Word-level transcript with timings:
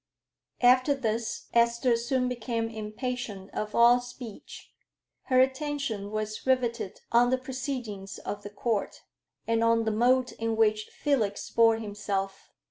After 0.61 0.95
this 0.95 1.45
Esther 1.53 1.95
soon 1.95 2.27
became 2.27 2.67
impatient 2.69 3.51
of 3.53 3.75
all 3.75 3.99
speech; 4.01 4.73
her 5.25 5.39
attention 5.39 6.09
was 6.09 6.43
rivetted 6.43 7.01
on 7.11 7.29
the 7.29 7.37
proceedings 7.37 8.17
of 8.17 8.41
the 8.41 8.49
Court, 8.49 9.03
and 9.45 9.63
on 9.63 9.83
the 9.85 9.91
mode 9.91 10.31
in 10.39 10.55
which 10.55 10.85
Felix 10.85 11.51
bore 11.51 11.75
himself. 11.75 12.49